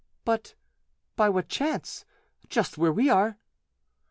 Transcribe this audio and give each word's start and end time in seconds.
"But 0.25 0.55
by 1.15 1.29
what 1.29 1.47
chance? 1.47 2.05
just 2.49 2.75
where 2.75 2.91
we 2.91 3.07
are." 3.11 3.37